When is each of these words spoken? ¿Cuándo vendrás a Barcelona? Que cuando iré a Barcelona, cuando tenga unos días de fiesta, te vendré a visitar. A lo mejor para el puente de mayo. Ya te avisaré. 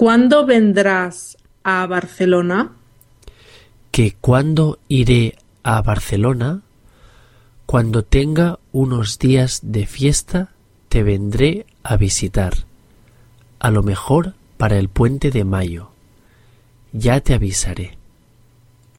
¿Cuándo 0.00 0.46
vendrás 0.46 1.36
a 1.62 1.86
Barcelona? 1.86 2.72
Que 3.90 4.16
cuando 4.18 4.78
iré 4.88 5.36
a 5.62 5.82
Barcelona, 5.82 6.62
cuando 7.66 8.02
tenga 8.02 8.58
unos 8.72 9.18
días 9.18 9.60
de 9.62 9.84
fiesta, 9.84 10.52
te 10.88 11.02
vendré 11.02 11.66
a 11.82 11.98
visitar. 11.98 12.54
A 13.58 13.70
lo 13.70 13.82
mejor 13.82 14.32
para 14.56 14.78
el 14.78 14.88
puente 14.88 15.30
de 15.30 15.44
mayo. 15.44 15.90
Ya 16.94 17.20
te 17.20 17.34
avisaré. 17.34 17.99